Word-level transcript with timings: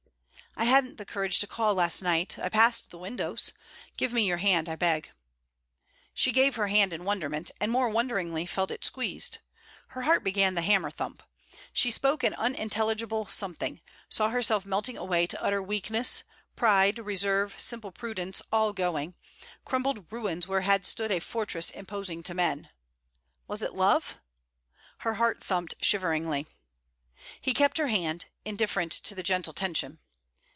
'I 0.57 0.65
hadn't 0.65 0.97
the 0.97 1.05
courage 1.05 1.39
to 1.39 1.47
call 1.47 1.73
last 1.73 2.01
night; 2.03 2.37
I 2.37 2.49
passed 2.49 2.89
the 2.91 2.97
windows. 2.97 3.53
Give 3.97 4.11
me 4.11 4.23
your 4.27 4.37
hand, 4.37 4.67
I 4.69 4.75
beg.' 4.75 5.09
She 6.13 6.33
gave 6.33 6.55
her 6.55 6.67
hand 6.67 6.91
in 6.93 7.05
wonderment, 7.05 7.49
and 7.61 7.71
more 7.71 7.87
wonderingly 7.89 8.45
felt 8.45 8.69
it 8.69 8.83
squeezed. 8.85 9.37
Her 9.87 10.01
heart 10.03 10.23
began 10.25 10.53
the 10.53 10.61
hammerthump. 10.61 11.21
She 11.71 11.89
spoke 11.89 12.21
an 12.23 12.33
unintelligible 12.33 13.27
something; 13.27 13.81
saw 14.09 14.29
herself 14.29 14.65
melting 14.65 14.97
away 14.97 15.25
to 15.25 15.41
utter 15.41 15.63
weakness 15.63 16.23
pride, 16.57 16.99
reserve, 16.99 17.55
simple 17.57 17.93
prudence, 17.93 18.41
all 18.51 18.73
going; 18.73 19.15
crumbled 19.65 20.11
ruins 20.11 20.49
where 20.49 20.61
had 20.61 20.85
stood 20.85 21.11
a 21.13 21.21
fortress 21.21 21.71
imposing 21.71 22.23
to 22.23 22.33
men. 22.33 22.69
Was 23.47 23.61
it 23.63 23.73
love? 23.73 24.19
Her 24.99 25.13
heart 25.15 25.41
thumped 25.41 25.75
shiveringly. 25.81 26.45
He 27.39 27.53
kept 27.53 27.77
her 27.77 27.87
hand, 27.87 28.25
indifferent 28.43 28.91
to 28.91 29.15
the 29.15 29.23
gentle 29.23 29.53
tension. 29.53 29.99